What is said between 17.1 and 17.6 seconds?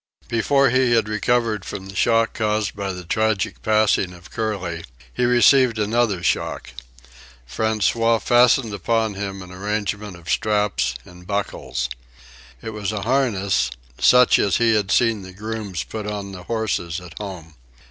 home.